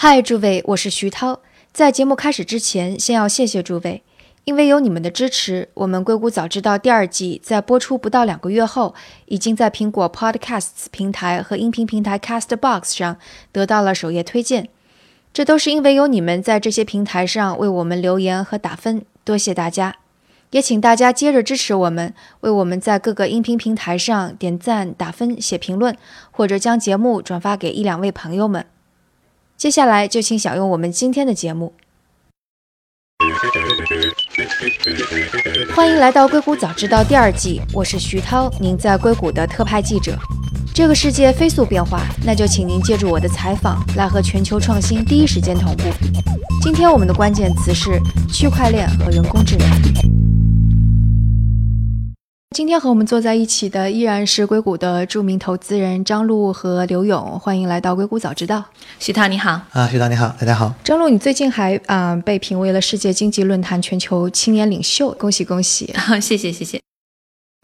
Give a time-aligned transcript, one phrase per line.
[0.00, 1.40] 嗨，诸位，我是徐涛。
[1.72, 4.04] 在节目开始之前，先要谢谢诸位，
[4.44, 8.94] 因为有你们的支持，我们《硅谷早知道》第二季在播出不到两个月后，
[9.26, 13.16] 已经在苹果 Podcasts 平台和音频平台 Castbox 上
[13.50, 14.68] 得到了首页推荐。
[15.32, 19.96] 这都是因为有你们在这些平台上为我们留言和打分，多谢大家！
[20.50, 25.96] 也请大家接着支持我们，为我们在各个音频平台上点赞、打分、写评论，
[26.30, 28.64] 或者将节目转发给一两位朋友们。
[29.58, 31.72] 接下来就请享用我们今天的节目。
[35.74, 40.16] 欢迎来到《硅谷早知道》第二季，我是徐涛，您在硅谷的特派记者。
[40.72, 45.82] 这个世界飞速变化，那就请您借助我的采访，来和全球创新第一时间同步。
[46.62, 48.00] 今天我们的关键词是
[48.32, 49.66] 区块链和人工智能。
[52.56, 58.64] 今天和我们坐在一起的依然是硅谷的著名投资人张璐和刘勇，欢迎来到硅谷早知道。
[58.98, 60.72] 徐涛你好啊，徐涛你好，大家好。
[60.82, 65.94] 张璐，你最近还啊被评为了世界经济论坛全球青年领袖，恭喜恭喜！
[66.22, 66.80] 谢谢谢谢。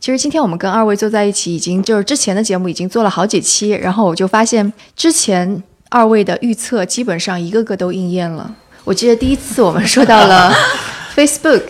[0.02, 8.54] 其实今天我们跟二位坐在一起，已经就是之前的节目已经做了好几期，然后我就发现之前二位的预测基本上一个个都应验了。
[8.84, 10.52] 我记得第一次我们说到了。
[11.14, 11.62] Facebook，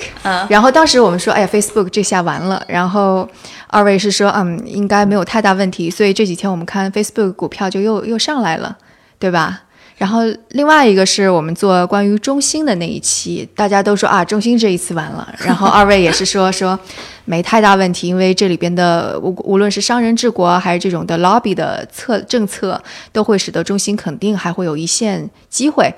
[0.48, 2.64] 然后当时我们说，哎呀，Facebook 这下完了。
[2.66, 3.28] 然后
[3.68, 5.90] 二位是说，嗯，应该没有太大问题。
[5.90, 8.76] 所以这几天我们看 Facebook 股票就又又上来了，
[9.18, 9.60] 对吧？
[9.96, 15.32] 然后另外一个是我们做关于中兴的那一期，大家都说啊，中兴这一次完了。
[15.38, 16.76] 然后二位也是说说
[17.24, 25.94] 没太大问题，因为这里边的无无论是商人治国还是这种的 lobby 的策政策，都会使得中兴肯定还会有一线机会。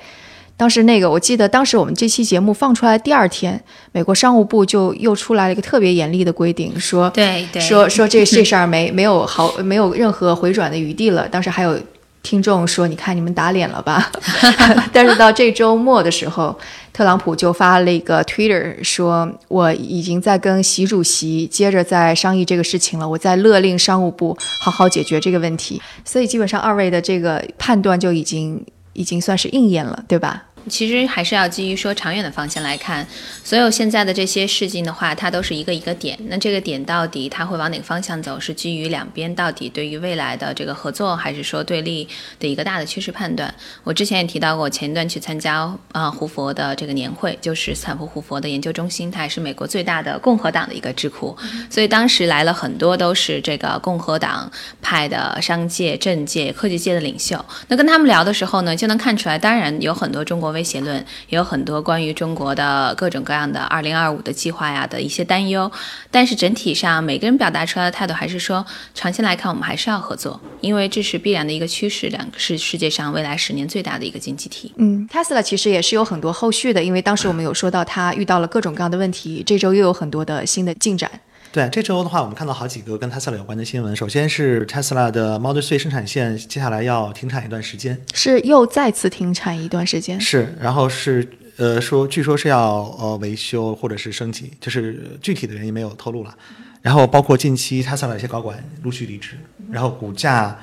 [0.58, 3.62] 当时那个，我记得当时我们这期节目放出来第二天，
[3.92, 11.28] 美国商务部就又出来了一个特别严厉的规定，说，对对，说说这这事儿没没有好，没有任何回转的余地了。
[11.28, 11.78] 当时还有
[12.22, 14.10] 听众说，你看你们打脸了吧？
[14.94, 16.58] 但是到这周末的时候，
[16.90, 25.82] 特朗普就发了一个 Twitter，说我已经在跟习主席接着在商议这个事情了，我在勒令商务部好好解决这个问题。
[26.02, 28.64] 所以基本上二位的这个判断就已经。
[28.98, 30.45] 已经算是应验了，对吧？
[30.68, 33.06] 其实还是要基于说长远的方向来看，
[33.44, 36.18] 所有现在的这些事情的话，它都是一个一个点。
[36.28, 42.08] 那这个点到底它会往哪个方向走，是基于两边到底对于未来的这个合作，还是说对立
[42.40, 43.54] 的一个大的趋势判断。
[43.84, 51.36] 我之前也提到过，前一段去参加啊胡佛的这个年会，就是斯坦福胡佛的研究中心，它也是美国最大的共和党的一个智库，
[51.70, 54.50] 所以当时来了很多都是这个共和党
[54.82, 57.44] 派的商界、政界、科技界的领袖。
[57.68, 60.55] 那跟他们聊的时候呢，就能看出来，当然有很多中国。
[60.56, 60.96] 威胁论
[61.28, 65.70] 也有很多关于中国的各种各样的二零二五的计划呀的一些担忧，
[66.10, 72.06] 但是整体上每个人表达出来的态度还是说，长期来看我们还是要合作，因为这是必然的一个趋势。
[72.08, 74.72] 两个是世界上未来十年最大的一个经济体。
[74.76, 81.10] 嗯，Tesla 其实也是有很多后续的，因为当时我们有说到它遇到了各种各样的问题，这周又有很多的新的进展。
[81.52, 83.96] 对，这周的话，我们看到好几个跟 Tesla 有关的新闻。
[83.96, 90.20] 首先是 Tesla 的 Model 3生产线接下来要停产一段时间，是又再次停产一段时间。
[90.20, 96.36] 是，然后是呃说，据说是要呃维修或者是升级，就是具体的原因没有透露了。
[96.82, 99.38] 然后包括近期 Tesla 的一些高管陆续离职，
[99.70, 100.58] 然后股价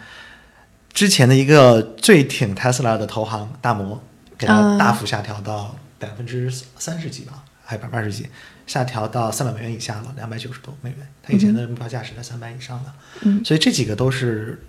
[0.94, 4.00] 之前的一个最挺 Tesla 的投行大摩
[4.38, 8.28] 给它大幅下调到百分之三十几吧，还是百分之二十几。
[8.66, 11.00] 下调到三百美元以下了，两百九十多美元。
[11.22, 12.92] 它以前的目标价是在三百以上的，
[13.22, 14.62] 嗯，所以这几个都是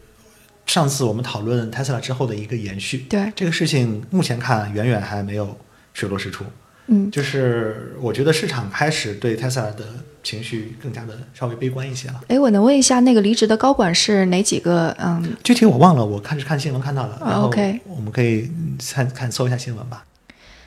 [0.67, 3.07] 上次我们讨论 Tesla 之后的一个延续。
[3.09, 5.57] 对这个事情，目前看远远还没有
[5.93, 6.45] 水落石出。
[6.87, 9.87] 嗯，就是我觉得市场开始对 Tesla 的
[10.23, 12.21] 情绪更加的稍微悲观一些了。
[12.29, 14.95] 哎，我能问一下，那个离职的高管是哪几个？
[15.01, 17.17] 嗯，具体我忘了，我看是看新闻看到的。
[17.41, 18.51] OK，我们可以
[18.93, 20.05] 看看搜一下新闻吧。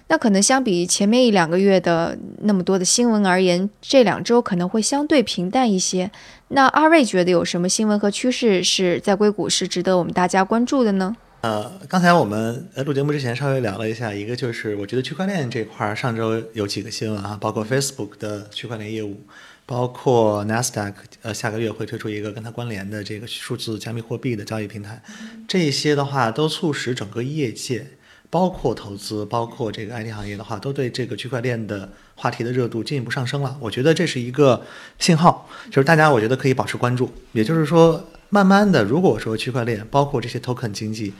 [0.09, 6.09] 那可能相比前面一两个月的那么多的新闻而言，这两周可能会相对平淡一些。
[6.49, 11.15] 那二位觉得有什么新闻和趋势是在硅谷是值得我们大家关注的呢？
[11.41, 19.21] 呃，刚才我们呃录节目之前稍微聊了一下，一个就是我觉得区块链这块上周有几个新闻啊，包括 Facebook 的区块链业务，
[19.65, 25.01] 包括 Nasdaq 呃下个月会推出一个跟它关联的这个数字加密货币的交易平台，
[25.47, 27.87] 这些的话都促使整个业界。
[28.29, 33.57] 包括投资，包括这个 IT 行业的话，都对这个区块链的话题的热度进一步上升了。
[33.59, 34.61] 我觉得这是一个
[34.99, 37.09] 信号，就是大家我觉得可以保持关注。
[37.31, 41.13] 也就是说，慢慢的，如果说区块链包括这些 token 经济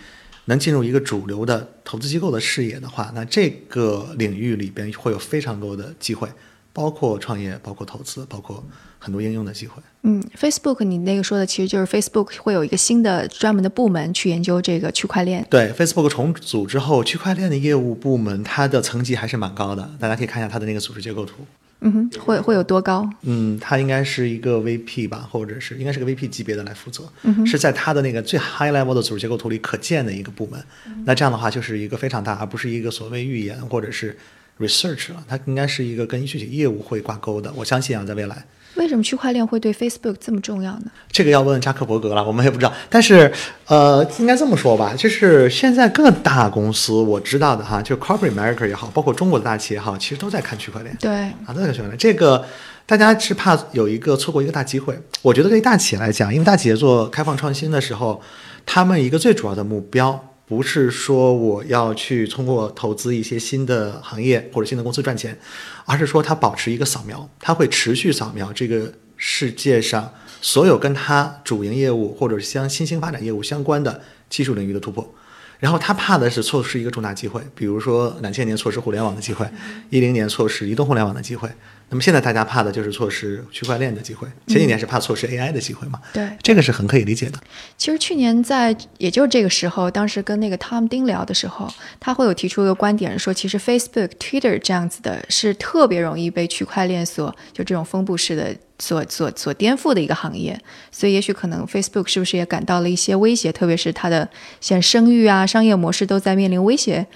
[0.45, 6.27] 能进入一个主流的投资机构的视野的话，那这个领域里边会有非常多的机会。
[6.77, 8.63] 包括创业，包括投资，包括
[8.99, 9.81] 很多应用的机会。
[10.03, 15.43] 嗯，Facebook 你那个说的其实就是 Facebook 会有一个新的专门的部门去研究这个区块链。
[15.49, 21.37] 对，Facebook 重组之后，区块链的业务部门它的层级还是蛮高的，大家可以看一下它的那个组织结构图。
[21.79, 23.07] 嗯哼，会会有多高？
[23.23, 30.63] 嗯，它应该是一个 VP 吧，或者是应该是个 VP 级别的来负责，嗯是在它的那个最 high level 的组织结构图里可见的一个部门。
[31.05, 34.15] 那这样的话，就是一个非常大，而不是一个所谓预言或者是
[34.59, 37.51] research 了，它应该是一个跟具体业务会挂钩的。
[37.55, 38.45] 我相信啊，在未来。
[38.75, 40.91] 为什么区块链会对 Facebook 这么重要呢？
[41.11, 42.71] 这个要问扎克伯格了，我们也不知道。
[42.91, 43.31] 但是，
[43.65, 50.95] 呃，应该这么说吧，就是现在各大公司我知道的哈，就 corporate America 也好，包括中国的大企业也好，其实都在看区块链。
[50.99, 51.97] 对，啊，都在看区块链。
[51.97, 52.45] 这个
[52.85, 54.95] 大家是怕有一个错过一个大机会。
[55.23, 58.21] 我觉得对于大企业来讲，因为大企业做开放创新的时候，
[58.63, 60.23] 他们一个最主要的目标。
[60.47, 65.37] 不是说我要去通过投资一些新的行业或者新的公司赚钱，
[65.85, 75.13] 而是说它保持一个扫描，它会持续扫描这个世界上所有跟它主营业务或者相新兴发展业务相关的技术领域的突破。
[75.59, 79.45] 然后他怕的是错失一个重大机会，比如说两千年错失互联网的机会，
[79.89, 81.49] 一零年错失移动互联网的机会。
[81.89, 86.01] 那么现在大家怕的就是错失区块链的机会，前几年是怕错失 AI 的机会嘛？
[86.11, 87.39] 对，这个是很可以理解的。
[87.77, 100.59] 其实去年在也就是这个时候，当时跟那个 Tom 丁聊的时候，他会有提出一个观点，说其实 Facebook、Twitter 这样子的是特别容易被区块链所就这种分布式的所所所颠覆的一个行业，
[100.91, 104.27] 所以也许可能 Facebook 是不是也感到了一些威胁，特别是它的
[104.59, 107.07] 像声誉啊、商业模式都在面临威胁。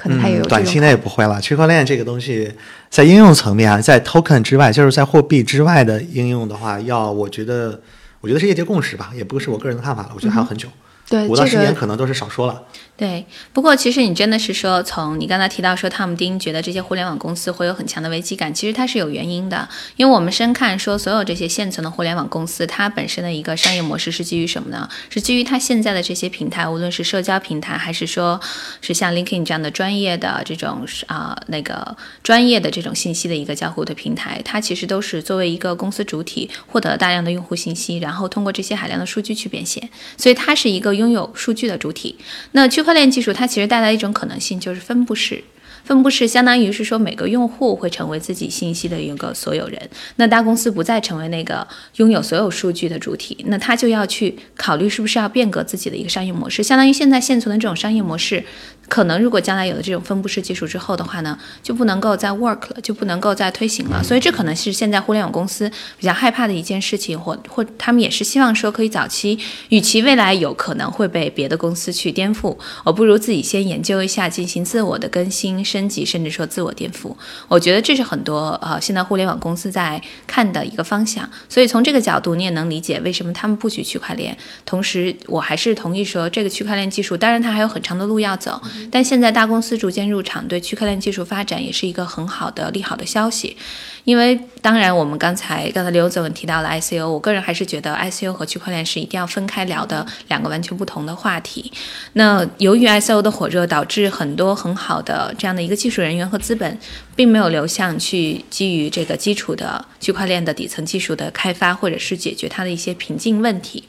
[0.00, 1.38] 可能它也有、嗯、短期内不会了。
[1.38, 2.50] 区块链这个东西，
[2.88, 7.78] 在应用层面啊，在 token 之外，就是在货币之外的应用的话，要我觉得，
[8.22, 10.12] 我觉得是业界共识吧，也不是我个人的看法了。
[10.14, 10.72] 我觉得还有很久，嗯、
[11.10, 12.62] 对五到十年可能都是少说了。
[12.96, 13.24] 对，
[13.54, 19.66] 不过其实你真的是说，从你刚才提到说，汤姆丁觉得这些互联网公司会有很强的危机感，其实它是有原因的。
[19.96, 24.86] 因为我们深看说，所有这些现存的互联网公司，它本身的一个商业模式是基于什么呢？
[25.08, 28.38] 是基于它现在的这些平台，无论是社交平台，还是说
[28.82, 42.16] 是像 LinkedIn 这样的专业的这种啊、呃、那个专业的这种信息的一个交互的平台，它其实都是作为一个公司主体，获得了大量的用户信息，然后通过这些海量的数据去变现，所以它是一个拥有数据的主体。
[42.52, 45.42] 那区块链技术它其实带来一种可能性，就是分布式。
[45.90, 51.66] 分布式相当于是说每个用户会成为自己信息的一个所有人，那大公司不再成为那个
[51.96, 56.62] 拥有所有数据的主体，那他就要去考虑是不是要变革自己的一个商业模式。
[56.62, 58.44] 相当于现在现存的这种商业模式，
[58.88, 64.00] 可能如果将来有了这种分布式技术之后的话呢，就不能够再 work 了，就不能够再推行了。
[64.00, 69.36] 所以这可能是现在互联网公司比较害怕的一件事情，或或他们也是希望说可以早期，
[69.70, 77.14] 与其未来有可能会被别的公司去颠覆，我不如自己先研究一下，进行自我的更新、升级，甚至说自我颠覆。
[77.48, 81.28] 我觉得这是很多呃现在互联网公司在看的一个方向。
[81.48, 84.36] 所以从这个角度，你也能理解为什么他们不许区块链。
[84.66, 88.60] 同时，我还是同意说，这个区块链技术当然它还有很长的路要走，
[88.90, 93.56] 但现在大公司逐渐入场，对区块链技术发展也是一个很好的利好的消息。
[94.04, 101.70] 因为当然，我们刚才刚才刘总提到了 ICO，我个人还是觉得 ICO 和区块链是一定要分开聊的两个完全不同的话题。
[102.14, 106.78] 那由于 ICO 的火热，导致很多很好的这样的一个技术人员和资本，
[107.16, 113.84] 并没有流向去基于这个基础的区块链的底层技术的开发，或者是解决它的一些瓶颈问题。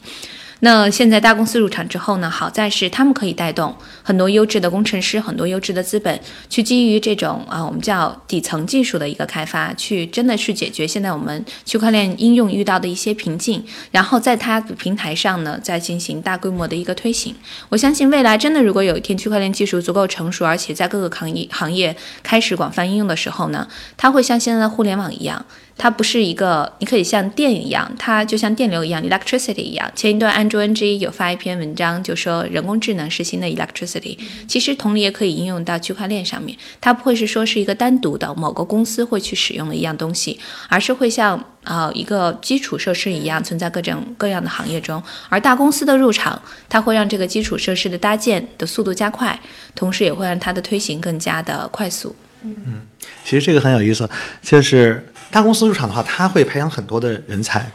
[0.63, 6.19] 那现在大公司入场之后呢，好在是他们可以带动很多优质的工程师、很多优质的资本，
[6.49, 17.35] 去基于这种啊我们叫底层技术的一个开发，去真的去解决现在我们区块链应用遇到的一些瓶颈，然后在它的平台上呢，再进行大规模的一个推行。
[17.69, 25.43] 我相信未来真的如果有一天区块链技术足够成熟，而且在各个行业行业开始广泛应用的时候呢，它会像现在的互联网一样。
[25.81, 29.91] 它不是一个，你可以像电一样，它就像电流一样，electricity 一样。
[29.95, 34.15] 前一段 Andrew NG 有发一篇文章，就说人工智能是新的 electricity。
[34.47, 45.01] 其实同理也可以应用到区块链上面，它不会是说是一个单独的某个公司会去使用的一样东西，而是会像啊、呃、一个基础设施一样存在各种各样的行业中。
[45.29, 49.39] 而大公司的入场，它会让这个基础设施的搭建的速度加快，
[49.73, 52.15] 同时也会让它的推行更加的快速。
[52.43, 52.81] 嗯，
[53.23, 54.07] 其实这个很有意思，
[54.41, 57.71] 就是大公司入场的话，它会培养很多的人才，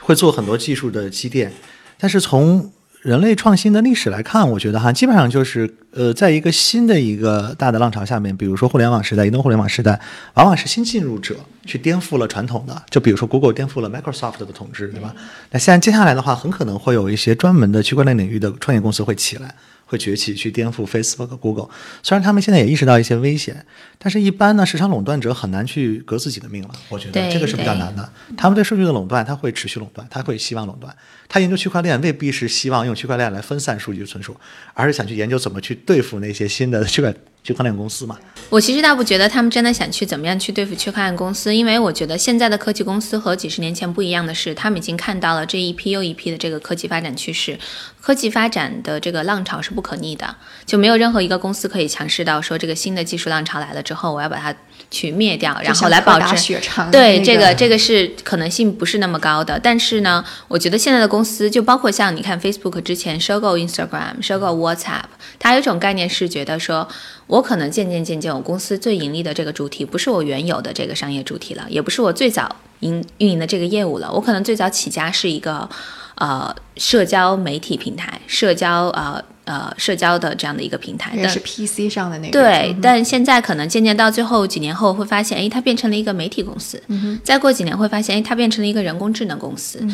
[0.00, 1.52] 会做很多技术的积淀。
[1.98, 9.98] 但是从人类创新的历史来看，我觉得哈，基本上就是呃，在一个新的一个大的浪潮下面，比如说互联网时代、移动互联网时代，
[10.34, 11.34] 往往是新进入者
[11.66, 12.82] 去颠覆了传统的。
[12.90, 15.14] 就比如说 Google 颠覆了 Microsoft 的统治，对吧？
[15.50, 19.54] 那现在接下来的话，很可能会有一些专门的区块链领域的创业公司会起来。
[19.90, 21.68] 会崛起，去颠覆 Facebook、Google。
[22.00, 23.66] 虽然他们现在也意识到一些危险，
[23.98, 26.70] 但是一般呢，市场垄断者很难去革自己的命了。
[26.88, 28.08] 我觉得这个是比较难的。
[28.36, 30.94] 他们对数据的垄断，他会持续垄断，他会希望垄断。
[31.28, 34.36] 他研究区块链未必是希望用区块链来分散数据存储，
[34.74, 38.16] 而是想去研究怎么去对付那些新的区块区块链公司嘛。
[38.48, 47.56] 我其实倒不觉得他们真的想去怎么样去对付区块链公司，因为我觉得现在的科技公司和几十年前不一样的是，他们已经看到了这一批又一批的这个科技发展趋势，
[48.00, 54.54] 科技发展的这个浪潮是不可逆的，就没有任何一个公司可以强势到说这个新的技术浪潮来了之后，我要把它
[54.90, 65.04] 去灭掉，然后来保证雪场对，那这个这个是可能性不是那么高的，但是呢，我觉得现在的公司就包括像你看 Facebook 之前收购 Instagram、收购 WhatsApp，
[65.38, 66.88] 它有一种概念是觉得说，
[67.26, 75.68] 我可能渐渐渐渐，我公司最盈利的这个主体不是我原有的这个商业主体了，也不是我最早营运营的这个业务了，我可能最早起家是一个
[76.16, 82.32] 呃社交媒体平台，社交呃呃社交的这样的一个平台，但也是 PC 上的那个。
[82.32, 86.82] 对，嗯但现在可能渐渐到最后几年后会发现，哎，它变成了一个媒体公司。
[86.88, 89.84] 嗯再过几年会发现，哎，它变成了一个人工智能公司。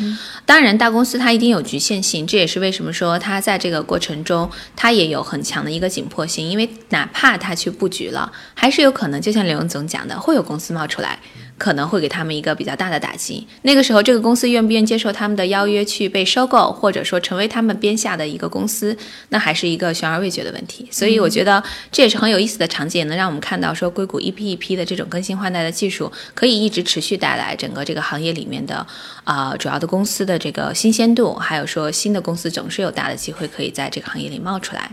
[0.45, 11.19] 当然，大公司它一定有局限性，这也是为什么说它在这个过程中它也有很强的一个紧迫性，因为哪怕它去布局了，还是有可能，就像刘勇总讲的，会有公司冒出来。
[11.59, 13.47] 可能会给他们一个比较大的打击。
[13.63, 18.97] 那个时候，这个公司愿不愿意接受他们的邀约去被收购，或者说成为他们边下的一个公司，
[19.31, 20.87] 那还是一个悬而未决的问题。
[20.91, 28.87] 所以，我觉得这也是很有意思的场景，也能让我们看到说，硅谷一批一批的这种更新换代的技术，可以一直持续带来整个这个行业里面的
[29.25, 34.91] 啊、主要的公司的这个新鲜度，还有说新的公司总是有大的机会可以在这个行业里冒出来。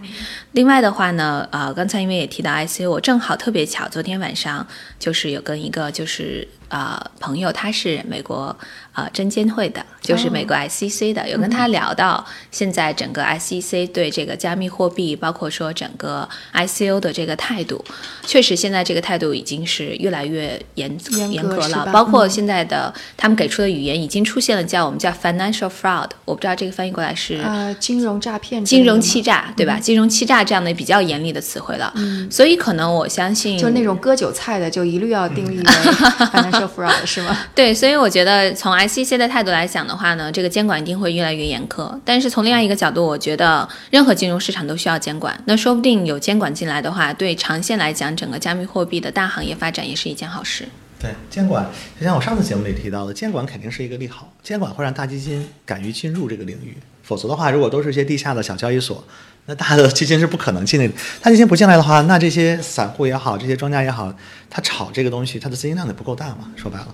[0.54, 4.66] 另外的话呢，呃，刚才因为也提到 IC，我正好特别巧，昨天晚上
[4.98, 8.58] 就是有跟一个就是呃朋友，他是美国
[8.94, 17.84] 呃证监会的，就是美国 SEC 的，有跟他聊到现在整个 SEC 对这个加密货币，包括说整个 ICO 的这个态度，
[18.26, 20.98] 确实现在这个态度已经是越来越严
[21.32, 27.42] 严格了，包括嗯现在的他们给出的语言已经出现了叫我们叫 financial fraud，我不知道这个翻译过来是。
[27.44, 29.80] 呃，金融诈骗金融欺诈，对吧？
[29.80, 31.94] 金融欺诈这样的比较严厉的词汇了，
[32.30, 35.64] 所以可能我相信，就那种割韭菜的，就一律要定义为
[36.32, 37.38] financial fraud 是吗？
[37.56, 42.00] 对，所以我觉得从 C C 的态度来讲的话呢，这个监管一定会越来越严苛。
[42.04, 45.40] 但是从另外一个角度，我觉得任何金融市场都需要监管。
[45.46, 50.68] 那说不定有监管进来的话，对长线来讲，整个加密货币的大行业发展也是一件好事。
[51.00, 51.66] 对监管，
[52.00, 56.78] 就像我上次节目里提到的，监管肯定是一个利好，监管会让大基金敢于进入这个领域。
[57.02, 59.04] 否则的话，如果都是一些地下的小交易所，
[59.46, 60.90] 那大的基金是不可能进的。
[61.22, 64.14] 大基金不进来的话，那这些散户也好，这些庄家也好，
[64.50, 66.50] 他炒这个东西，他的资金量得不够大嘛？
[66.56, 66.88] 说白了，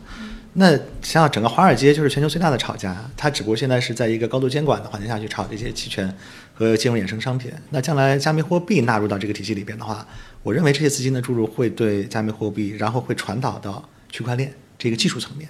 [0.59, 6.13] 那像整个华尔街就是全球最大的炒家，它只不过现在是在一个高度监管的环境下去炒这些期权
[6.53, 7.49] 和金融衍生商品。
[7.69, 10.05] 那将来加密货币纳入到这个体系里边的话，
[10.43, 15.47] 我认为这些资金的注入会对加密货币，然后会传导到区块链这个技术层面。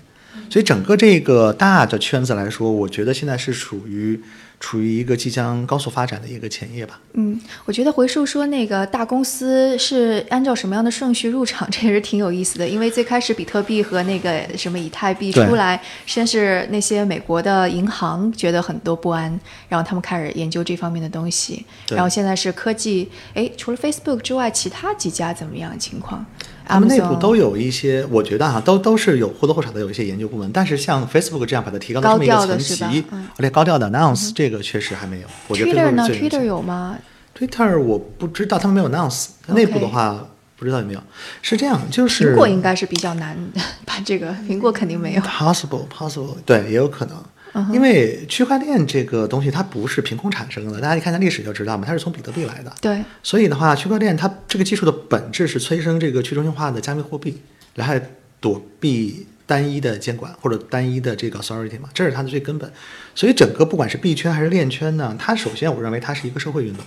[0.47, 4.21] 所以整个这个大的圈子来说，我觉得现在是属于
[4.59, 6.99] 处于一个即将高速发展的一个前夜吧。
[7.13, 12.67] 嗯，我觉得回溯说那个大公司是按照什么样的顺序入场，这也是挺有意思的。
[12.67, 19.39] 因为最开始比特币和那个什么以太币出来，先是那些美国的银行觉得很多不安，
[19.69, 21.65] 然后他们开始研究这方面的东西。
[21.89, 26.25] 然后现在是科技，哎，除了 Facebook 之外，其他几家怎么样情况？
[26.69, 35.27] 他们内部都有一些，我觉得哈、都都是有或多或少的有一些研究部门，但是像 Facebook 这样把它提高到这么一层级，嗯而且高调的 announce、这个确实还没有。
[35.47, 36.97] 我觉得 Twitter 呢？Twitter 有吗
[37.37, 39.27] ？Twitter 我不知道，他们没有 announce。
[39.47, 41.01] 内部的话不知道有没有。
[41.41, 43.35] 是这样，就是苹果应该是比较难
[43.85, 45.21] 把这个，苹果肯定没有。
[45.21, 47.17] possible possible，对，也有可能。
[47.69, 52.73] 嗯因为区块链这个东西它不是凭空产生的，大家一看它历史就知道嘛，它是从比特币来的。
[52.81, 57.41] 对，所以的话，区块链它这个技术的本质是催生这个去中心化的加密货币，
[57.75, 57.93] 然后
[58.39, 62.71] 躲避单一的监管或者单一的这个 authority 嘛，这是它的最根本。
[63.15, 66.85] 所以整个不管是币圈还是链圈呢，它首先我认为它是一个社会运动，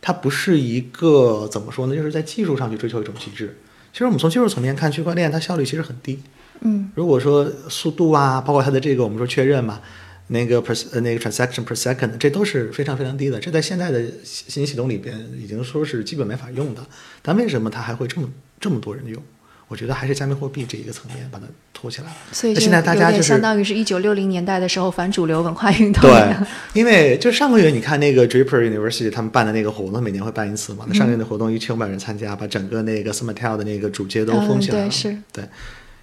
[0.00, 3.58] 它不是一个怎么说呢，就是在技术上去追求一种极致。
[3.92, 6.20] 其实我们从技术层面看，区块链它效率其实很低。
[6.60, 9.80] 嗯，如果说速度啊，包括它的这个我们说确认嘛，
[10.28, 13.38] 那个 per 呃那个 transaction per second，这都是非常非常低的。
[13.38, 16.84] 这在现在的信信息系统里边已经说是基本没法用的。
[17.22, 18.28] 但为什么它还会这么
[18.60, 19.22] 这么多人用？
[19.68, 22.14] 我觉得还是加密货币这一个层面把它托起来了。
[22.30, 26.08] 所以现在大家就是相当于是一九六零年代的时候反主流文化运动。
[26.08, 26.36] 对，
[26.72, 30.84] 因为就上个月你看那个 Draper University 他们办的那个活动，每年会办一次嘛。
[30.86, 34.84] 那上个月的活动一千五百人参加，把整个那个 s u m m e t e l 的那个主街都封起来了。
[34.84, 35.44] 嗯对是对，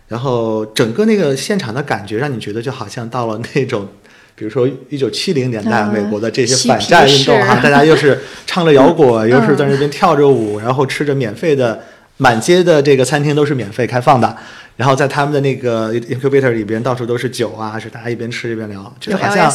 [0.09, 3.87] 然后整个那个现场的感觉让你觉得就好像到了那种
[4.35, 7.43] 比如说一九七零年代嗯美国的这些反战运动士。
[7.43, 11.79] 哈，大家又是唱着摇滚，又是在那边跳着舞，然后吃着免费的，
[12.17, 14.35] 满街的这个餐厅都是免费开放的，
[14.77, 19.51] 然后在他们的那个 incubator 里边到处都是酒啊，是大家一边吃一边聊，就有好像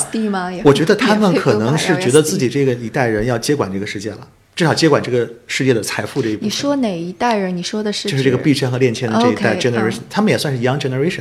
[0.65, 4.19] 我觉得他们可能是觉得自己这个一代人要接管这个世界了，
[4.59, 6.47] 至少接管这个世界的财富这一部分。
[6.47, 7.57] 你说哪一代人？
[7.57, 11.21] 你说的是就是这个指币圈和链圈的这一代 generation，、嗯他们也算是 young generation，、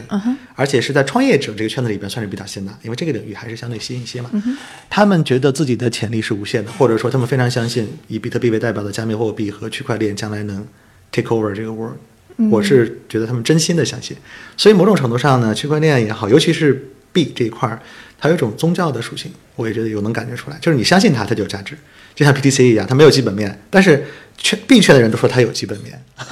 [0.56, 4.32] 而且是在创业者这个圈子里边算是比较新的，因为这个领域还是相对新一些嘛。
[4.34, 4.58] 嗯
[4.90, 10.66] 他们觉得自己的潜力是无限的，或者说他们非常相信以比特币为代表的加密货币和区块链将来能
[11.12, 11.98] take over 这个 world。
[12.50, 14.18] 我嗯是觉得他们真心的相信，
[14.58, 17.80] 所以某种程度上呢，区块链也好，尤其是币这一块儿，
[18.18, 21.78] 它有一种宗教的属性，我也觉得有能感觉出来，就是你相信它，它就有价值，
[22.18, 24.04] 就像 BTC 一样，它没有基本面，但是
[24.40, 26.04] 圈币圈的人都说它有基本面，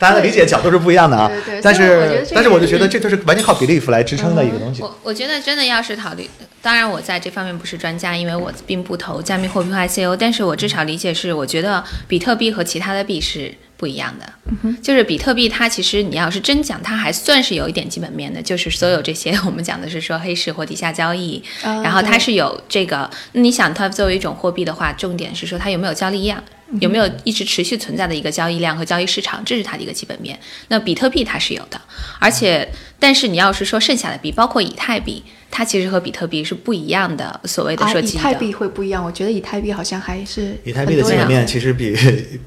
[0.00, 1.28] 大家的理解角度是不一样的啊。
[1.28, 4.82] 对对但是但是我就觉得这就是完全靠 belief 来支撑的一个东西。
[4.82, 6.28] 我我觉得真的要是考虑，
[6.60, 14.32] 当然我在这方面不是专家，因为我并不投加密货币和 ICO，但是我至少理解是，我觉得比特币和其他的币是不一样的。
[14.80, 26.40] 就是比特币它其实你要是真讲，它还算是有一点基本面的，就是所有这些 我们讲的是说黑市或底下交易，啊然后它是有这个，那你想它作为一种货币的话，重点是说它有没有交易量。
[26.80, 30.40] 有没有一直持续存在的一个交易量和交易市场，这是它的一个基本面。
[30.68, 31.78] 那比特币它是有的，
[32.18, 32.66] 而且，
[33.02, 37.40] 但是你要是说剩下的币，包括以太币，它其实和比特币是不一样的。
[37.46, 39.04] 所谓的啊，说以太币会不一样。
[39.04, 41.96] 我觉得以太币好像还是以太币的基本面其实比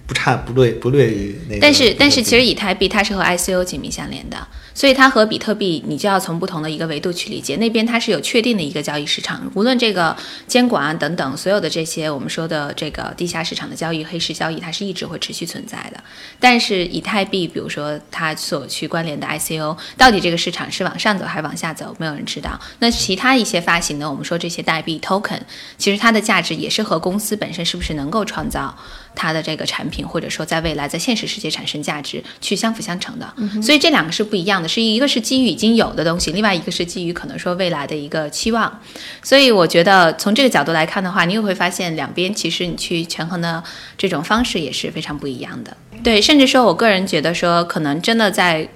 [0.07, 1.59] 不差不略不略于那个。
[1.59, 7.57] 但是但是其实以太币它是和 ICO 紧密相连的，所以它和比特币你就要从不同的一个维度去理解。
[7.57, 10.15] 那边它是有确定的一个交易市场，无论这个
[10.47, 16.01] 监管啊等等所有的这些我们说的这个地下市场的交易、黑市交易，它是一直会持续存在的。
[16.39, 22.59] 但是以太币，比如说它所去关联的 ICO，到底这个市场是往上走还是往下走，没有人知道。
[22.77, 25.39] 那其他一些发行呢，我们说这些代币 token，
[25.75, 28.77] 其实它的价值也是和公司本身是不是能够创造
[29.15, 33.33] 它的这个产品，或者说在未来在现实世界产生价值，去相辅相成的。
[33.59, 38.79] 所以这两个是不一样的，是一个是基于已经有的东西，另外一个是基于可能说未来的一个期望。
[39.23, 43.63] 所以我觉得从这个角度来看的话，你也会发现两边其实你去权衡的
[43.97, 45.75] 这种方式也是非常不一样的。
[46.03, 48.69] 对，甚至说我个人觉得说，可能真的在。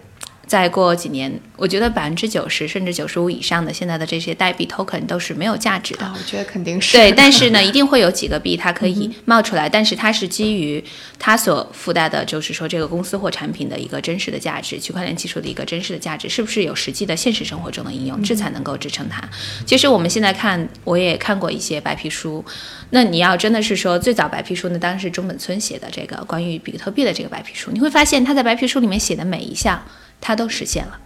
[0.49, 6.03] 再过几年，我觉得百分之九十甚至九十五以上的现在的这些代币 token 都是没有价值的。
[6.03, 10.83] 啊，我觉得肯定是对，但是呢，一定会有几个币它可以冒出来，但是它是基于
[11.19, 19.21] 它所附带的，就是说这个公司或产品的一个真实的价值，区块链技术的一个真实的价值，是不是有实际的现实生活中的应用，这才能够支撑它。
[19.67, 22.43] 其实我们现在看，我也看过一些白皮书，
[22.89, 29.79] 那你要真的是说最早白皮书呢，当然是中本村写的这个关于比特币的这个白皮书，你会发现他在白皮书里面写的每一项，
[30.19, 30.97] 他都实现了。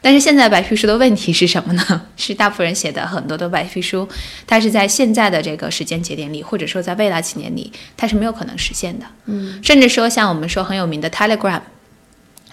[0.00, 2.02] 但是现在白皮书的问题是什么呢？
[2.16, 4.08] 是大部分人写的很多的白皮书，
[4.46, 9.06] 它是在现在的这个时间节点里，或者说在未来几年里，它是没有可能实现的。
[9.26, 11.62] 嗯，甚至说像我们说很有名的 Telegram，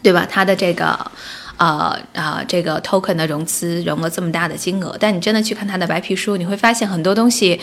[0.02, 0.28] 对吧？
[0.30, 1.12] 它的这个。
[1.58, 7.62] 呃呃，这个 token 的融资融了这么大的金额，但你真的去看它的白皮书，你会发现很多东西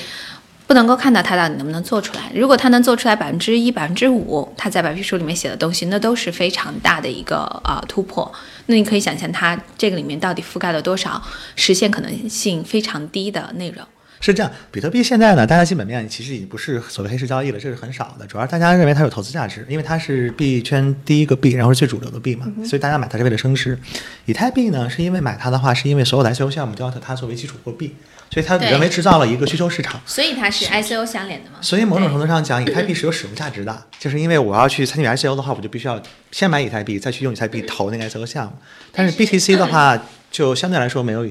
[0.68, 2.31] 不能够看到他到底能不能做出来。
[2.35, 8.31] 如果他能做出来百分之一、百分之五，他在白皮书里面写的东西，那都是非常大的一个呃突破。
[8.66, 11.22] 那你可以想象他这个里面到底覆盖了多少
[11.57, 13.83] 实现可能性非常低的内容。
[14.20, 18.26] 是这样，比特币现在呢，大家基本面其实已经不是所谓黑市交易了，这是很少的。
[18.26, 23.78] 主要大家认为它有投资价值，因为它是币圈第一个币，然后是最主流的币嘛，所以大家买它是为了升值。
[24.26, 27.94] 以太币呢，是因为买它的话，是因为所有的 ICO 项目都要它作为基础货币，
[28.31, 30.00] 所以它对人为制造了一个需求市场。
[30.04, 31.59] 所以它是 ICO 相连的嘛？
[31.61, 36.02] 所以某种程度度上讲，以太币是有使用价值的，就是因为我要去参与 ICO 的话，我就必须要
[36.33, 38.52] 先买以太币，再去用以太币投那个 ICO 项目。
[38.92, 39.96] 但是 BTC 的话，
[40.38, 41.27] 就相对来说没有，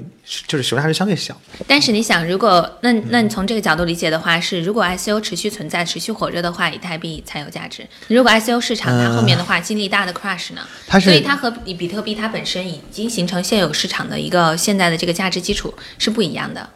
[0.47, 1.33] 就是使用价值相对小。
[1.65, 7.87] 但是你想，如果那那你从这个角度理解的话，是如果 ICO 持续存在、持续火热的话，以太币才有价值。
[8.09, 10.61] 如果 ICO 市场它后面的话经历大的 crash 呢？
[10.85, 16.69] 它是所以它和比比特币它本身已经形成现有市场的一个现在的这个价值基础是不一样的。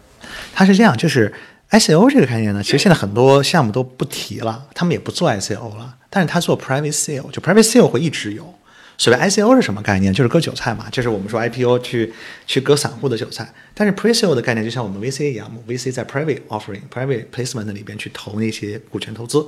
[0.54, 1.34] 它是这样，就是
[1.72, 8.56] ICO 这个概念呢，其实现在很多项目都不提了，他们也不做 ICO 了，但是它做 private sale，就 private sale 会一直有。
[9.02, 10.14] 所谓 ICO 是什么概念？
[10.14, 12.14] 就是割韭菜嘛，就是我们说 IPO 去
[12.46, 13.52] 去割散户的韭菜。
[13.74, 19.44] 但是 pre-sale 的概念就像我们 VC 一样，VC 在 private offering、private placement 里边去投那些股权投资，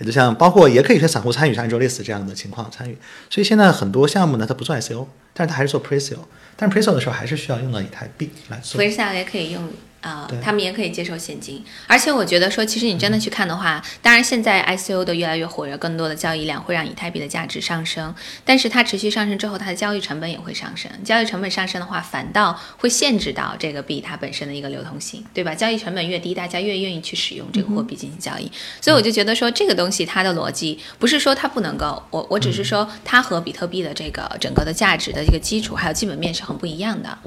[0.00, 2.98] 也就像包括也可以是散户参与，像 Angelis 这样的情况参与。
[3.30, 6.24] 所以现在很多项目呢，它不做 ICO，但是它还是做 pre-sale。
[6.56, 8.76] 但是 pre-sale 的时候还是需要用到以太币来做。
[8.76, 9.62] 回下也可以用
[10.06, 11.64] 啊、对他们也可以接受现金。
[11.88, 18.14] 而且我觉得说，其实你真的去看的话，当然现在 ICO 的越来越火热，更多的交易量会让以太币的价值上升，
[18.44, 20.90] 但是它持续上升之后，它的交易成本也会上升。
[21.04, 25.54] 交易成本上升的话，反倒会限制到这个币它本身的一个流通性，对吧？
[25.54, 28.50] 交易成本越低，大家越愿意去使用这个货币进行交易。
[28.80, 37.18] 所以我就觉得说，这个东西它的逻辑不是说它不能够，我我只是说它和比特币的这个整个的价值的这个基础还有基本面是很不一样的。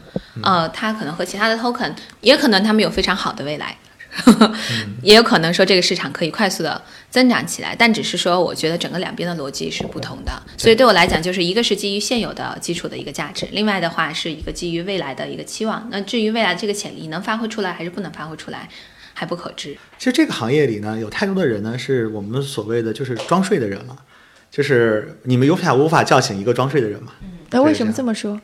[0.41, 3.75] 呃，它可能和其他的 token，也可能他们有非常好的未来。
[5.01, 6.79] 也有可能说这个市场可以快速的
[7.09, 15.87] 增长起来，但只是说我觉得整个两边的逻辑是不同的，所以对我来讲，就是一个是基于现有的基础的一个价值，另外的话是一个基于未来的一个期望。
[15.89, 18.69] 那至于未来这个潜力能发挥出来还是不能发挥出来，
[19.15, 19.75] 还不可知。
[19.97, 23.95] 其实这个行业里呢，有太多的人呢，是我们所谓的就是装睡的人了，
[24.51, 27.13] 就是你们无法无法叫醒一个装睡的人嘛。
[27.51, 28.39] 那为什么这这么说？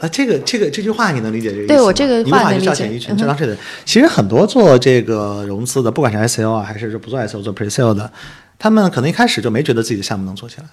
[0.00, 1.76] 啊，这个这个这句话你能理解这个意思吗？
[1.76, 3.62] 对我这个话能理解去叫醒一群嗯哼装睡的人。
[3.84, 8.10] 其实很多做这个融资的，不管是 ICO 啊，还是不做 ICO 做 Pre-sale 的，
[8.58, 10.64] 他们可能一开始就没觉得自己的项目能做起来。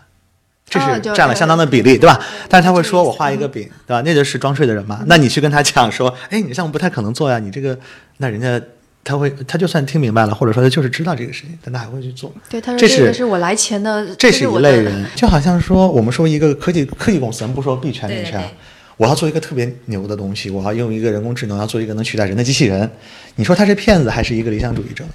[0.70, 2.20] 这是占了相当的比例，对吧？
[2.50, 4.02] 但是他会说：“我画一个饼，对吧？
[4.06, 5.02] 那就是装睡的人嘛。
[5.08, 7.80] 那你去跟他讲说：‘哎，你的项目不太可能做呀，你这个……’
[8.18, 8.62] 那人家
[9.02, 12.34] 他会，他就算听明白了，或者说他就是知道这个事情，但他还会去做。
[12.50, 18.52] 对，他说这是这个是我来钱的，这是一类人，就好像说我们说一个科技科技公司，咱们不说币圈里去啊对对对，
[18.98, 22.90] 我要做一个特别牛的东西，我要用一个人工智能，要做一个能取代人的机器人，
[23.36, 25.12] 你说他是骗子还是一个理想主义者呢？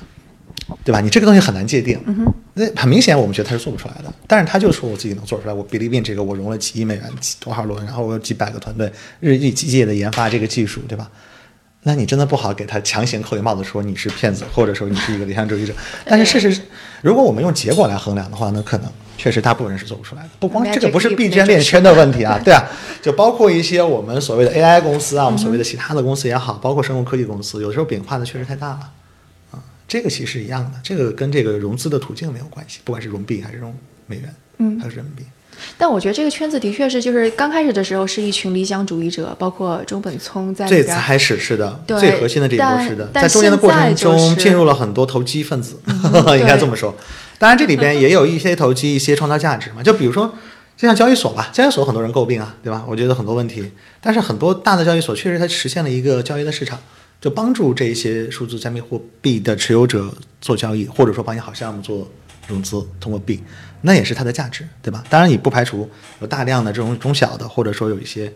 [0.84, 1.00] 对吧？
[1.00, 2.00] 你这个东西很难界定，
[2.54, 8.90] 那很明显我们觉得他是做不出来的，但是他就说我自己能做出来，我 believe in 这个，我融了几亿美元，几多少轮，然后我有几百个团队
[9.20, 11.10] 日益机械的研发这个技术，对吧？
[11.84, 15.74] 那你真的不好给他强行扣一帽子，说你是骗子，或者说你是一个理想主义者。
[16.04, 16.62] 但是事实是，
[17.00, 20.28] 如果我们用结果来衡量的话，那可能确实大部分人是做不出来的。
[20.38, 22.64] 不光这个不是币圈链圈的问题啊，对啊，
[23.02, 28.90] 就包括一些我们所谓的 AI 公司啊，我们所谓的其他的公司也好，包括生物科技公司，有的时候饼画的确实太大了
[29.50, 29.58] 啊。
[29.88, 33.74] 这个其实是一样的，这个跟这个融资的途径没有关系，不管是融币还是融
[34.06, 35.24] 美元，嗯还是人民币。
[35.76, 41.02] 但我觉得这个圈子的确是，就是刚开始的时候是一群理想主义者，包括中本聪在里最。
[41.02, 46.94] 开始是的，对最核心的这一波是的，在中间的过程中进入了很多投机分子，对 应该这么说。
[47.38, 49.82] 当然，这里边也有一些投机，一些创造价值嘛。
[49.82, 50.32] 就比如说，
[50.76, 52.84] 就像交易所吧，交易所很多人诟病啊，对吧？
[52.88, 53.68] 我觉得很多问题，
[54.00, 56.78] 但是很多大的交易所确实它实现了一个交易的市场，
[57.20, 62.08] 就帮助这一些数字加密货币的持有者做交易，或者说帮你好项目做
[62.48, 63.42] 融资，通过币，
[63.82, 65.04] 那也是它的价值，对吧？
[65.08, 65.88] 当然，你不排除
[66.20, 68.32] 有大量的这种中小的，或者说有一些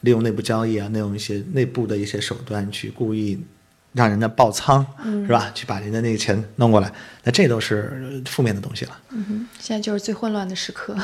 [0.00, 3.38] 利用内部交易啊，利用一些内部的一些手段去故意
[3.92, 4.84] 让人家爆仓，
[5.26, 5.50] 是吧？
[5.54, 6.90] 去把人家那个钱弄过来，
[7.24, 8.98] 那这都是呃负面的东西了。
[9.10, 10.96] 嗯哼现在就是最混乱的时刻。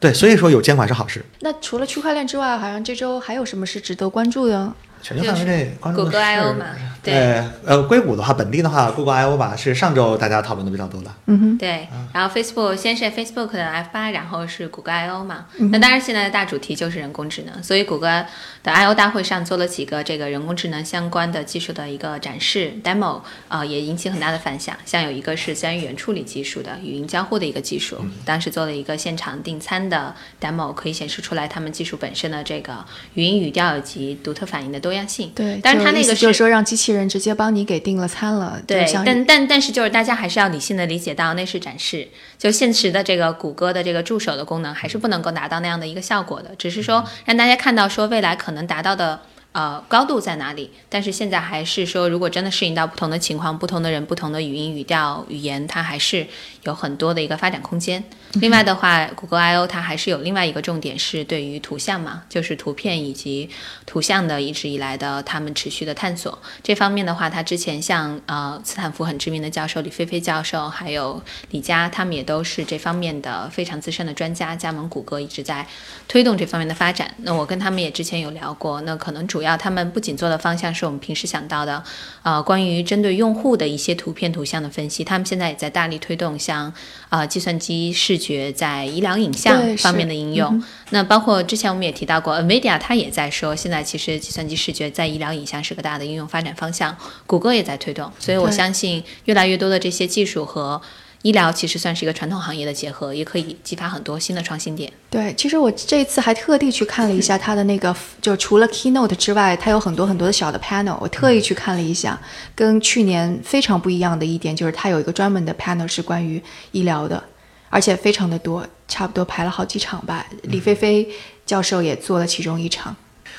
[0.00, 1.24] 对，所以说有监管是好事。
[1.40, 4.74] 那除了区块链之外，好像这周还有什么是值得关注的？
[5.04, 6.64] 全球范围内关注的谷歌 I/O 嘛
[7.02, 11.10] 对对，呃，硅谷的话，本地的话，Google I/O 吧，是上周大家讨论的比较多的。
[11.26, 15.44] 嗯哼，对，然后 Facebook 先是 Facebook 的 F 8然后是谷歌 I/O 嘛。
[15.70, 18.24] 那当然，现在的大主题就是人工智能，所以谷歌
[18.62, 24.74] 的 I/O 大会上做了几个这个人工智能相关的技术的一个展示 demo，呃，也引起很大的反响。
[24.86, 35.30] 像有一个是自然语言处理技术的语音交互的一个技术，当时做了一个现场订餐的 demo，可以显示出来他们技术本身的这个语音语调以及独特反应的多样性。
[35.34, 38.60] 对，但是它那个就是说让机器人直接帮你给订了餐了。
[38.66, 49.20] 对，但但但是就是大家还是要理性的理解到那是展示，就现实的这个谷歌的这个助手的功能还是不能够达到那样的一个效果的，只是说让大家看到说未来可能达到的。
[49.54, 50.68] 呃，高度在哪里？
[50.88, 56.26] 但是现在还是说，如果真的适应到不同的情况、不同的人、不同的语音、语调、语言，它还是
[56.64, 58.02] 有很多的一个发展空间。
[58.40, 63.48] 另外的话，谷歌 I/O 它还是有另外一个重点是对于图像嘛，就是图片以及
[63.86, 66.36] 图像的一直以来的他们持续的探索。
[66.60, 75.64] 这方面的话，它之前像呃斯坦福很知名的教授李飞飞教授，还有李佳，他们也都是这方面的非常资深的专家，加盟谷歌一直在
[76.08, 77.14] 推动这方面的发展。
[77.18, 81.82] 那我跟他们也之前有聊过，那可能主要他们不仅做的方向是我们平时想到的，
[82.22, 86.72] 呃，关于针对用户的一些图片图像的分析，他们现在也在大力推动像
[87.10, 90.62] 呃计算机视觉在医疗影像方面的应用。
[90.90, 100.80] 那包括之前我们也提到过，NVIDIA 它也在说，现在其实计算机视觉在医疗影像是个大的应用发展方向，谷歌也在推动，所以我相信越来越多的这些技术和
[101.24, 104.92] 医疗其实算是一个传统行业的结合，也可以激发很多新的创新点。
[105.08, 112.20] 对，其实我这一次还特地去看了一下 它的那个，就除了 keynote 之外，它有很多很多的小的 panel，我特意去看了一下，
[112.54, 117.24] 跟去年非常不一样的一点就是它有一个专门的 panel 是关于医疗的，
[117.70, 120.26] 而且非常的多，差不多排了好几场吧。
[120.42, 121.08] 李飞飞
[121.46, 122.94] 教授也做了其中一场。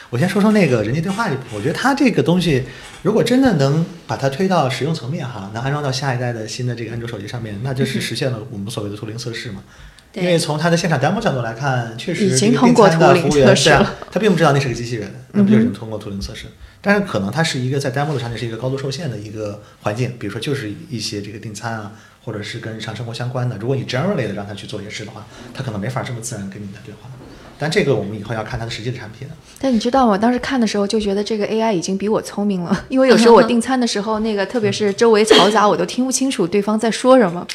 [0.09, 2.63] 我先说说那个人机对话这部分，我觉得它这个东西，
[3.01, 9.63] 如果真的能把它推到使用层面哈，能安装到下一代的新的这个安卓手机上面，那就是实现了我们所谓的图灵测试嘛。
[10.13, 16.45] 对因为从它的现场 demo 角度来看，确实已经通过图灵测试了他并不知道那是个机器人，那不就是通过图灵测试？
[16.79, 21.91] 但是可能它是一个在 demo 的场景是一个高度受限的一个环境，比如说就是一些这个订餐啊，
[22.23, 23.57] 或者是跟日常生活相关的。
[23.57, 27.09] 如果你 generally 的让他去做一些事的话，他可能没法这么自然跟你的对话。
[27.57, 29.27] 但这个我们以后要看它的实际的产品。
[29.59, 30.11] 但你知道吗？
[30.11, 37.45] 我当时看的时候就觉得这个 AI 已经比我聪明了， 因为有时候我订餐的时候，那个特别是周围嘈杂，我都听不清楚对方在说什么。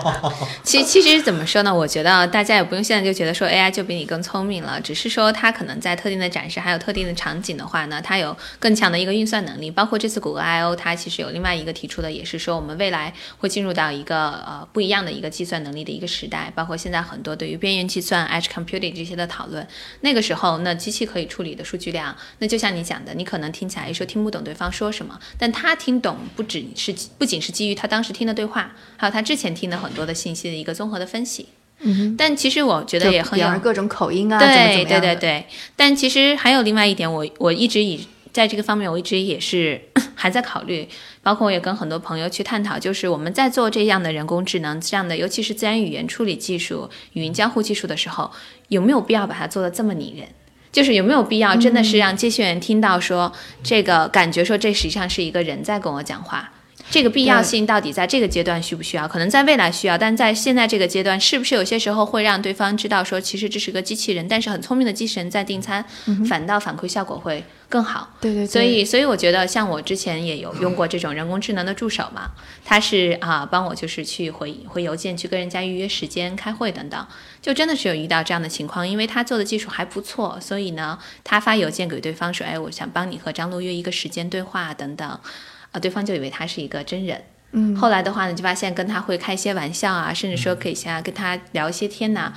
[0.62, 1.74] 其其实怎么说呢？
[1.74, 9.70] 我觉得大家也不用现在就觉得说 AI 就比你更聪明了，只是说它可能在特定的展示还有特定的场景的话呢，它有更强的一个运算能力。
[9.70, 16.52] 包括这次谷歌 I/O，它其实有另外一个提出的，也是说我们未来会进入到一个呃不一样的一个计算能力的一个时代。
[16.54, 19.66] 包括现在很多对于边缘计算、edge computing 这些的讨论，
[20.02, 31.48] 那个时候那机器可以处理的数据量，那就像你讲的，你可能听起来说听不懂对方说什么，但他听懂不只是不仅是基于他当时听的对话，还有他之前听的很多的信息的一个综合的分析。
[31.80, 35.46] 嗯但其实我觉，得也很有各种口音啊，对对对对，
[35.76, 39.80] 但其实还有另外一点，我我一直以在这个方面，我一直也是
[40.16, 40.88] 还在考虑，
[41.22, 48.28] 包括我也跟很多朋友去探讨，就是我们在做这样的人工智能这样的，尤其是自然语言处理技术、语音交互技术的时候，
[48.68, 50.28] 有没有必要把它做的这么拟人？
[50.70, 56.52] 就是有没有必要真的是让接线员听到说、这个感觉说这实际上是一个人在跟我讲话？
[56.90, 59.06] 这个必要性到底在这个阶段需不需要？
[59.06, 65.84] 可能在未来需要，但在现在这个阶段，是不是有些时候会让对方知道说，其实这是个机器人，但是很聪明的机器人在订餐，
[66.28, 68.14] 反倒反馈效果会更好。
[68.20, 72.30] 对对对，所以，所以我觉得，像我之前也有用过这种人工智能的助手嘛，
[72.64, 77.06] 他是啊，帮我就是去回回邮件，去跟人家预约时间、开会等等，
[77.42, 85.20] 就真的是有遇到这样的情况，因为他做的技术还不错，所以呢，他发邮件给对方说，哎，我想帮你和张璐约一个时间对话等等，
[85.72, 87.22] 啊，对方就以为他是一个真人。
[87.52, 92.32] 嗯，后来的话呢，就发现跟他会开一些玩笑啊，甚至说可以先跟他聊一些天呐、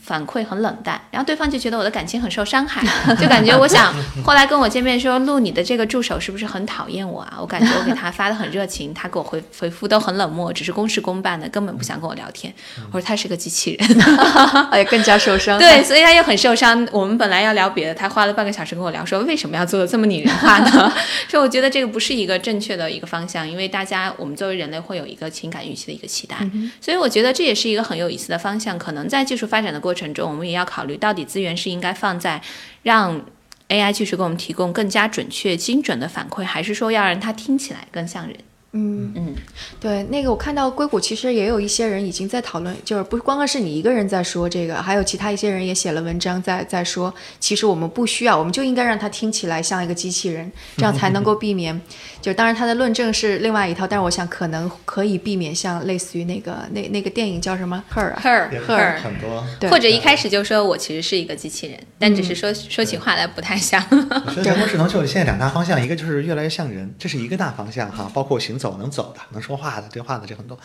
[0.00, 2.82] 反馈很冷淡，然后对方就觉得我的感情很受伤害，
[3.16, 3.92] 就感觉我想
[4.24, 7.38] 后来跟我见面说，录你的这个助手是不是很讨厌我啊？
[7.40, 12.52] 我感觉我给他发的很热情，他给我回回复都很冷漠，只是公事公办的，根本不想跟我聊天。
[12.90, 14.00] 我说他是个机器人，
[14.70, 15.58] 哎，更加受伤。
[15.58, 16.86] 对，所以他又很受伤。
[16.92, 20.92] 我们本来要聊别的，他花了半个小时跟我聊，说为什么要做的这么拟人化呢？
[21.28, 26.36] 说我觉得这个不是一个正确的一个方向，因为大家我们作为人类会有一个情感预期的一个期待，
[26.80, 28.78] 所以我觉得这也是一个很有意思的方向。
[28.78, 32.40] 可能在技术发展的过程中，我们也要考虑到底资源是应该放在
[32.82, 33.24] 让
[33.68, 38.36] AI 技术给我们提供更加准确、精准的反馈，还是说要让它听起来更像人？
[38.72, 39.12] 嗯。
[39.14, 39.34] 嗯，
[39.80, 51.78] 对，那个我看到硅谷其实也有一些人已经在讨论，就是不光光是你一个人在说这个，还有其他一些人也写了文章在在说，其实我们不需要，我们就应该让它听起来像一个机器人，这样才能够避免。
[52.20, 58.22] 就当然他的论证是另外一套，但是我想可能可以避免像类似于那个那那个电影叫什么？Her 啊。
[58.22, 59.44] Her Her，很多。
[59.58, 59.68] 对。
[59.68, 63.84] 或者一开始就说我其实是一个机器人，但只是说、说起话来不太像。
[63.90, 70.56] 我觉得人工智能就是现在两大方向，一个就是越来越像人，这是一个大方向哈，包括行走能走的、能说话的、对话的这很多。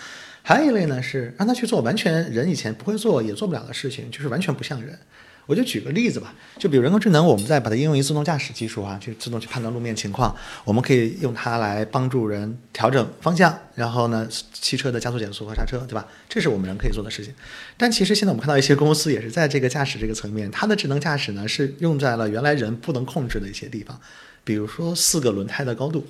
[0.43, 4.97] 还有一类呢是让他去做完全人以前不会做也做不了的事情，就是完全不像人。
[5.47, 16.05] 我就举个例子吧，就比如人工智能，我们再把它应用于自动驾驶技术啊，去自动去判断路面情况，我们可以用它来帮助人调整方向，然后呢，汽车的加速、减速和刹车，对吧？
[16.27, 17.33] 这是我们人可以做的事情。
[17.77, 23.97] 但其实现在我们看到一些公司也是在这个驾驶这个层面，它的智能驾驶呢是用在了原来人不能控制的一些地方，
[24.43, 26.05] 比如说四个轮胎的高度。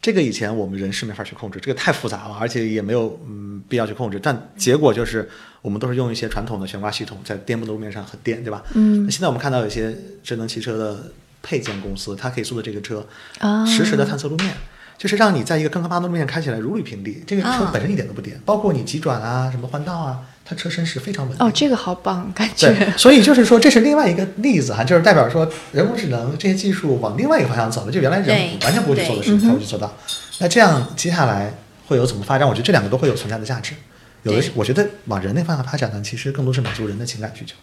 [0.00, 4.20] 这个以前我们人是没法去控制，这个太复杂了，而且也没有嗯必要去控制。
[4.22, 5.28] 但结果就是
[5.60, 8.62] 我们都是用一些传统的悬挂系统在颠簸的路面上很颠，对吧？
[8.74, 13.04] 嗯那现在我们看到有些智能汽车的配件公司，它可以做的这个车，
[13.38, 14.54] 啊，实时的探测路面，
[14.96, 17.22] 就是让你在一个坑坑洼的路面开起来如履平地。
[17.26, 21.44] 这个车啊本身一点都不颠，包括你急转啊、什么换道啊，它车身是非常稳定的。
[21.44, 29.94] 哦，这个好棒，感觉对，所以就是说，这是另外一个例子哈，就是代表说人工智能这些技术往另外一个方向走了，就原来人完全不会去做的事情，它会去做到。
[30.38, 31.52] 那这样接下来
[31.86, 32.48] 会有怎么发展？
[32.48, 33.74] 我觉得这两个都会有存在的价值。
[34.22, 37.54] 有的是我觉得往人类方向发展呢，其实更多是满足人的情感需求。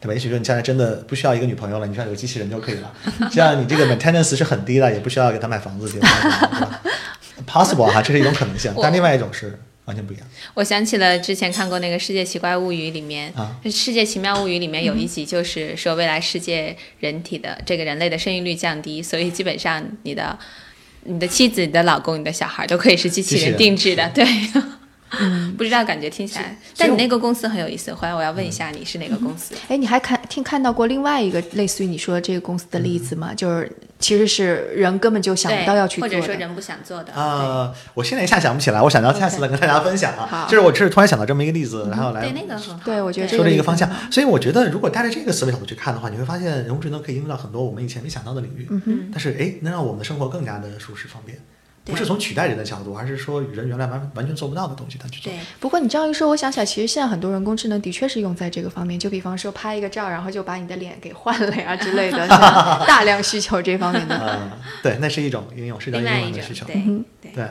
[0.00, 0.12] 对吧？
[0.12, 2.92] 也许说你将来真的不需要一个女朋友了，你需要有个机器人就可以了。
[3.32, 6.80] 这样你这个 maintenance 是很低的，也不需要给他买房子，对吧？
[7.48, 10.26] Possible 哈，这是一种可能性，但另外一种是完全不一样。
[10.54, 20.38] 我想起了之前看过那个《世界奇怪物语》里面，啊《世界奇妙物语》里面有一集就是说，未来世界人体的这个人类的生育率降低，所以基本上你的、
[21.04, 24.24] 你的妻子、你的老公、你的小孩都可以是机器人定制的，对。
[25.56, 27.94] 不知道感觉听起来，但你那个公司很有意思。
[27.94, 29.54] 回来我要问一下，你是哪个公司？
[29.68, 33.32] 哎，你还看听看到过另外一个类似于你说这个公司的例子吗？
[33.32, 33.70] 就是
[34.04, 37.10] 其实是人根本就想不到要去做或，者说人不想做的。
[37.14, 40.28] 呃，我现在一下想不起来，我想到下次再跟大家分享啊。
[40.30, 42.80] 好就是我这是突然想到这么一个例子，然后来对，那个很好。
[42.84, 43.90] 对我觉得说个这一个方向。
[44.10, 48.68] 所以我觉得，如果带着这个思维角度去看的话，你会发现人工智能可以应用到很多我们以前没想到的领域。
[48.68, 51.38] 嗯但是哎，能让我们的生活更加的舒适方便，
[51.84, 55.30] 不是从取代人的角度，而是说人原来完完全做不到的东西，他去做。
[55.30, 62.26] 对，不过你这样一说，我想起来，其实现在很多人工智能的确是用在这个方面，就比方说拍一个照，然后就把你的脸给换了呀之类的，
[62.88, 64.16] 大量需求这方面的。
[64.18, 64.50] 嗯，
[64.82, 66.64] 对，那是一种应用，是一种应用的需求。
[66.66, 66.74] 对
[67.20, 67.44] 对对，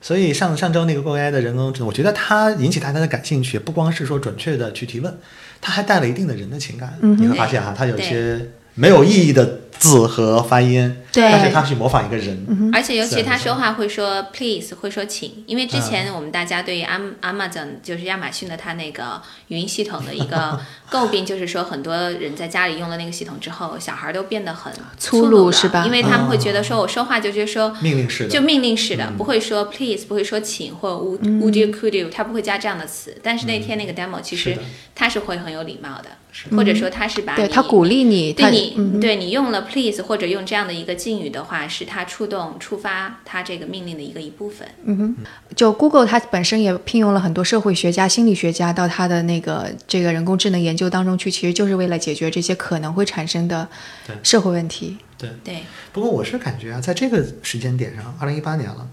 [0.00, 5.18] 所以上上周那个 Go AI 的人工智能，我觉得它引起大家的感兴趣，不光是说准确的去提问，
[5.60, 6.96] 它还带了一定的人的情感。
[7.02, 11.22] 嗯你会发现哈、它有一些没有意义的字和发音，对。
[11.30, 12.70] 但是他去模仿一个人。
[12.72, 25.84] 而且尤其他说话会说 please，会说请，因为之嗯前我们大家对于 Am Amazon 就是亚马逊的它那个语音系统的一个 诟病，就是说很多人在家里用了那个系统之后，小孩都变得很粗鲁是吧？
[25.84, 27.74] 因为他们会嗯觉得说我说话就觉得说。
[27.80, 29.16] 命令式的，就命令式的，嗯。
[29.16, 33.16] 不会说 please，不会说请或 would would you could you，他不会加这样的词。
[33.22, 34.56] 但是那天那个 demo 其实
[34.94, 44.68] 他是会很有礼貌的，或者说他是把对他鼓励你，对你，嗯对你用了 please 或者用这样的一个敬语的话，是它触动、触发它这个命令的一个一部分。
[44.84, 45.16] 嗯哼
[45.56, 53.68] 就 Google 它本身也聘用了很多社会学家、心理学家到它的那个这个人工智能研究当中去，其实就是为了解决这些可能会产生的
[54.06, 54.98] 对社会问题。
[55.16, 58.88] 对对，不过我是感觉啊，在这个时间点上，二零一八年了，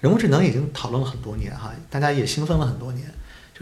[0.00, 3.04] 人工智能已经讨论了很多年哈，大家也兴奋了很多年。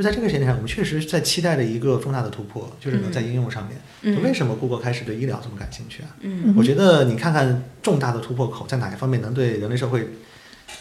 [0.00, 3.76] 就在这个时间点上，我们确实在期待着一个重大的突破，就是能在应用上面。
[4.00, 6.08] 嗯就为什么 Google 开始对医疗这么感兴趣啊？
[6.20, 10.08] 嗯我觉得你看看重大的突破口在哪一方面能对人类社会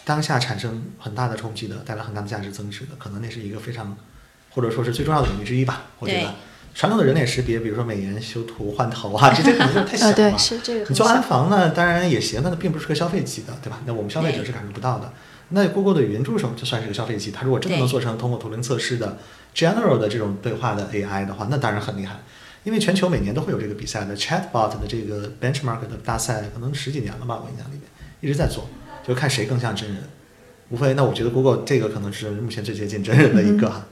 [0.05, 3.97] 当下产生很大的冲击的，带来很大的价值增值的，可能那是一个非常
[4.51, 5.87] 或者说是最重要的领域之一吧。
[5.99, 6.35] 我觉得
[6.73, 10.11] 传统的人脸识别，比如说美颜、修图、换头啊，这些可能就太小了。
[10.11, 13.81] 呃，对，是这个你做安防呢，当然也行，那它并不是个消费级的，对吧？
[13.85, 15.11] 那我们消费者是感受不到的。
[15.49, 19.17] 那 Google 的语音助手就算是个消费级，它如果真的能做成通过图灵测试的
[19.55, 22.19] general 的这种对话的 AI 的话，那当然很厉害。
[22.63, 27.81] 因为全球每年都会有这个比赛的 Chatbot 的这个 benchmark 的大赛，可能十几年了吧，我印象里面
[28.21, 28.69] 一直在做，
[29.07, 30.03] 就看谁更像真人。
[30.69, 33.87] 无非，那我觉得 Google 这个可能是目前最接近真人的一个哈。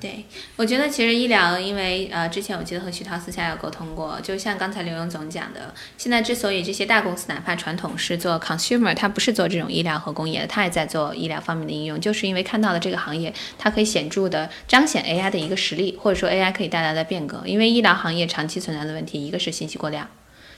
[0.00, 0.24] 对，
[0.56, 17.42] 我觉得其实医疗，因为呃，之前我记得和徐涛私下有沟通过，就像刚才刘勇总讲的，现在之所以这些大公司哪怕传统是做 consumer，它不是做这种医疗和工业的，它也在做医疗方面的应用，就是因为看到了这个行业它可以显著的彰显 AI 的一个实力，或者说 AI 可以带来的变革。
[17.44, 20.08] 因为医疗行业长期存在的问题，一个是信息过量。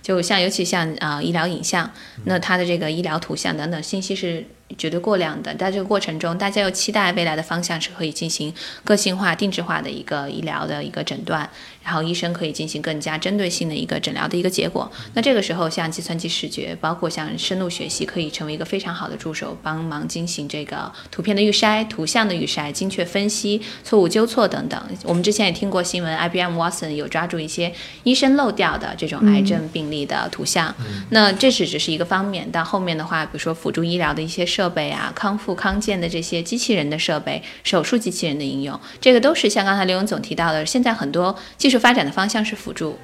[0.03, 1.91] 就像尤其像啊、呃医疗影像，
[2.25, 5.55] 那它的这个医疗图像等等信息是绝对过量的。
[5.55, 8.53] 在这个过程中，大家又期待未来的方向是可以进行
[8.85, 11.49] 个性化、定制化的一个医疗的一个诊断，
[11.83, 14.91] 然后医生可以进行更加针对性的一个诊疗的一个结果。
[15.15, 24.83] 那这个时候，像计算机视觉，包括像深度学习，可以成为一个非常好的助手，帮忙进行这个图片的预筛、图像的预筛、精确分析、错误纠错等等。
[25.05, 27.73] 我们之前也听过新闻，IBM Watson 有抓住一些
[28.03, 30.75] 医生漏掉的这种癌症病例的图像。
[31.11, 42.97] 那这是只是一个方面，但后面的话，比如说辅助医疗的一些设备啊，康复康健的这些机器人的设备、手术机器人的应用，这个都是像刚才刘勇总提到的，现在很多技术发展的方向是辅助。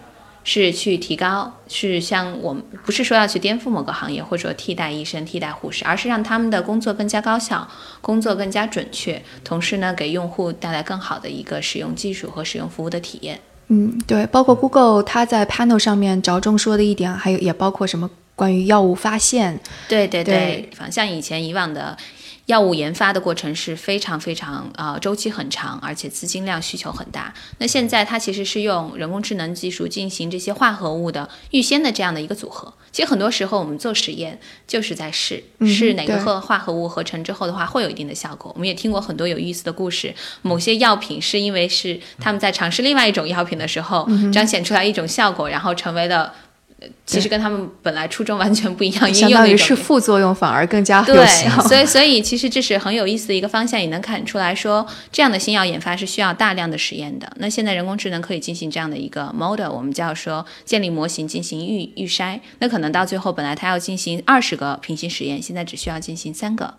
[0.43, 7.69] 是去提高，是像我们不是说要去颠覆某个行业，或者说替代医生、替代护士，而是让他们的工作更加高效，
[8.01, 13.39] 工作更加准确，同时呢，给用户带来更好的一个使用技术和使用服务的体验。
[13.69, 18.09] 嗯，对，包括 Google 它在 panel 上面着重说的一点，还有也包括什么
[18.41, 21.95] 关于药物发现，对对对像以前以往的
[22.47, 27.35] 药物研发的过程是非常非常呃周期很长，而且资金量需求很大。
[27.59, 32.73] 那现在它其实是用人工智能技术进行这些化合物的预先的这样的一个组合。
[32.91, 38.51] 其实很多时候我们做实验就是在试，嗯试哪个化合物合成之后的话会有一定的效果。
[38.55, 46.33] 我们也听过很多有意思的故事，某些药品是因为是他们在尝试另外一种药品的时候，嗯彰显出来一种效果，然后成为了。
[46.81, 57.31] 呃其实跟他们本来初衷完全不一样，应相当于是副作用反而更加有对效。，所以所以其实这是很有意思的一个方向，也能看出来说，这样的新药研发是需要大量的实验的。
[57.37, 62.41] 那现在人工智能可以进行这样的一个 model，我们叫说建立模型进行预预筛。
[62.61, 66.75] 那可能到最后本来它要进行二十个平行实验，现在只需要进行三个。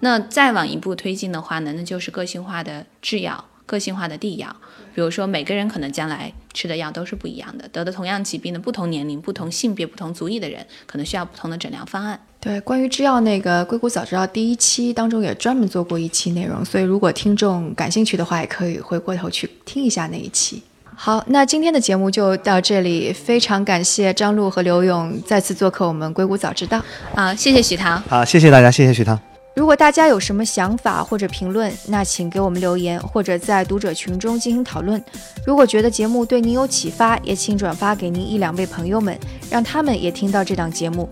[0.00, 3.44] 那再往一步推进的话呢，那就是个性化的制药。
[3.66, 4.54] 个性化的地药，
[4.94, 12.20] 比如说每个人可能将来吃的药都是不一样的，得的同样疾病的不同年龄、不同性别、不同族裔的人，可能需要不同的诊疗方案。
[12.40, 20.62] 对，关于制药那个硅谷早知道第一期当中也专门做过一期内容，所以如果听众感兴趣的话，也可以回过头去听一下那一期。
[20.96, 26.80] 好，那今天的节目就到这里，非常感谢张璐和刘勇再次做客我们硅谷早知道。
[27.14, 28.00] 啊，谢谢许涛。
[28.08, 29.33] 好，谢谢大家，谢谢许涛。
[29.54, 35.02] 如果大家有什么想法或者评论，那请给我们留言，或者在读者群中进行讨论。
[35.46, 39.16] 如果觉得节目对您有启发，也请转发给您一两位朋友们，
[39.48, 41.08] 让他们也听到这档节目。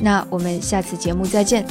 [0.00, 1.64] 那我们下次节目再见。